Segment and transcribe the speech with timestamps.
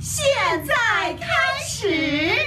[0.00, 0.24] 现
[0.64, 0.74] 在
[1.14, 1.26] 开
[1.60, 2.38] 始。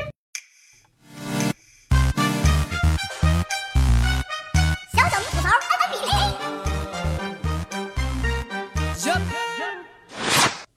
[4.94, 6.12] 小小明吐槽安安比例。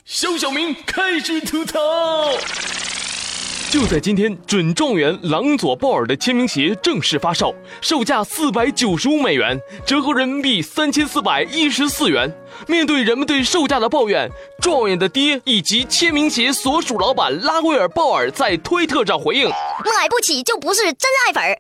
[0.05, 1.79] 小小明开始吐槽。
[3.75, 12.33] 就在今天，准状元朗佐鲍尔的签名鞋正式发售，售价四百九十五美元，折合人民币三千四百一十四元。
[12.69, 14.31] 面对人们对售价的抱怨，
[14.63, 19.49] 状元的爹以及签名鞋所属老板拉威尔·鲍尔在推特上回应
[19.99, 21.59] ：“买不起就不是真爱粉儿。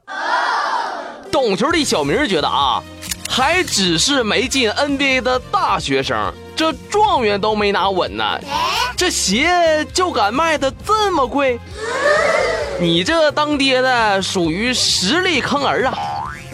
[1.33, 2.81] ”懂球的小明觉得啊，
[3.29, 8.39] 还只是没进 NBA 的大学生，这状元都没拿稳呢，
[8.97, 11.59] 这鞋就敢卖的这么贵？
[12.81, 15.95] 你这当爹的属于实力坑儿啊！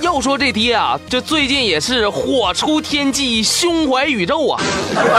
[0.01, 4.61] 要说这爹啊，这最近也是火出天际，胸怀宇宙啊！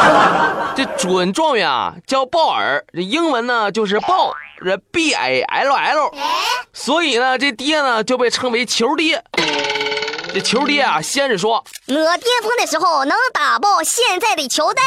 [0.76, 6.12] 这准状元啊叫鲍尔，这英文呢就是鲍，这 B A L L，
[6.74, 9.24] 所以呢这爹呢就被称为球爹。
[10.34, 12.02] 这球爹啊，先是说我巅
[12.42, 14.86] 峰的时候能打爆现在的乔丹。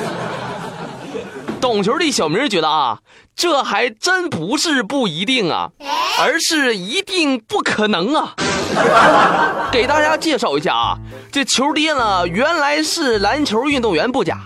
[1.60, 2.98] 懂球的小明觉得啊，
[3.34, 5.70] 这还真不是不一定啊，
[6.20, 8.34] 而是一定不可能啊。
[9.72, 10.98] 给大家介绍一下啊，
[11.32, 14.40] 这球爹呢原来是篮球运动员不假，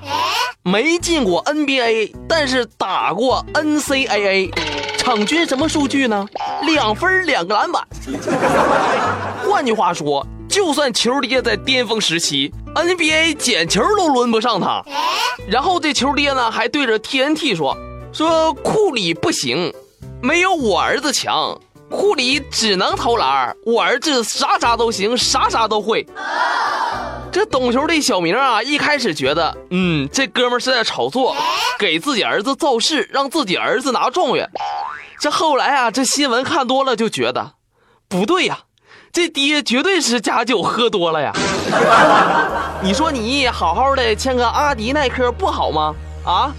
[0.63, 4.53] 没进过 NBA，但是打过 NCAA，
[4.97, 6.25] 场均什么数据呢？
[6.63, 7.85] 两分两个篮板。
[9.49, 14.83] 换句话说，就算球爹在巅峰时期，NBA 捡球都轮不上他。
[15.49, 17.77] 然后这球爹呢还对着 TNT 说
[18.13, 19.73] ：“说库里不行，
[20.23, 21.59] 没有我儿子强。
[21.89, 26.07] 库里只能投篮，我儿子啥啥都行，啥啥都会。”
[27.33, 31.37] 这懂球的小明啊，一开始觉得，嗯，这哥们是在炒作，
[31.79, 34.49] 给自己儿子造势，让自己儿子拿状元。
[35.21, 37.53] 这后来啊，这新闻看多了就觉得，
[38.11, 38.59] 不对呀，
[39.13, 41.33] 这爹绝对是假酒喝多了呀。
[42.83, 45.95] 你说你好好的签个阿迪耐克不好吗？
[46.27, 46.53] 啊，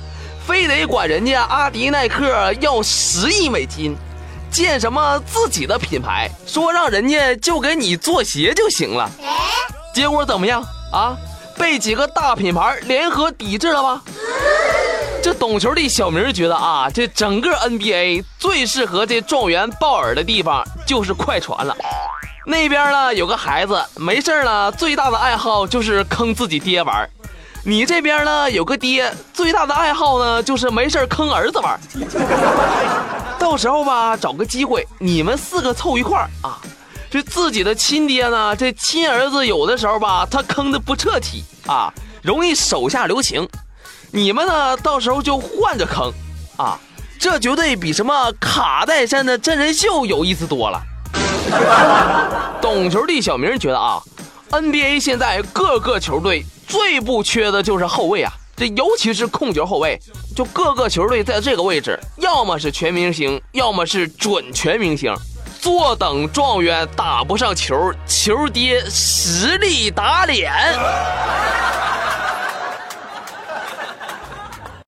[0.48, 3.98] 非得管人家阿迪耐克要十亿美金，
[4.50, 9.12] 建什么自己的品牌，说让人家就给你做鞋就行了。
[9.94, 10.64] 结果怎么样
[10.94, 11.18] 啊？
[11.58, 14.02] 被几个大品牌联合抵制了吧？
[15.24, 21.76] 这懂球的小明觉得啊，这整个 NBA 最适合这状元鲍尔的地方就是快船了。
[22.44, 27.08] 那边呢有个孩子没事呢，最大的爱好就是坑自己爹玩。
[27.64, 31.80] 你这边呢有个爹，最大的爱好呢就是没事坑儿子玩。
[33.38, 36.60] 到时候吧，找个机会，你们四个凑一块儿啊。
[37.12, 41.94] 这自己的亲爹呢，这亲儿子有的时候吧，他坑的不彻底啊，
[42.24, 43.48] 容易手下留情。
[44.14, 46.12] 你们呢，到时候就换着坑，
[46.58, 46.78] 啊，
[47.18, 50.82] 这绝对比什么卡戴珊的真人秀有意思多了。
[52.62, 54.02] 懂球的小明觉得啊
[54.50, 59.98] ，NBA 现在各个球队最不缺的就是后卫啊，这尤其是控球后卫，
[60.36, 65.16] 就各个球队在这个位置，要么是全明星，要么是准全明星。
[65.62, 70.52] 坐等状元打不上球，球爹实力打脸。